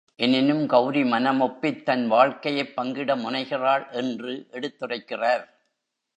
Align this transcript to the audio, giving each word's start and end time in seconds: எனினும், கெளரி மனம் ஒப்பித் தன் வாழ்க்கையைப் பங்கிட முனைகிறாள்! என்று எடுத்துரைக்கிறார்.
எனினும், 0.19 0.67
கெளரி 0.67 1.05
மனம் 1.05 1.39
ஒப்பித் 1.39 1.85
தன் 1.85 2.07
வாழ்க்கையைப் 2.07 2.73
பங்கிட 2.77 3.21
முனைகிறாள்! 3.21 3.87
என்று 3.91 4.33
எடுத்துரைக்கிறார். 4.51 5.45